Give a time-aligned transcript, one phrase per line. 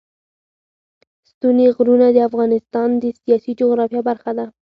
[1.29, 4.45] ستوني غرونه د افغانستان د سیاسي جغرافیه برخه ده.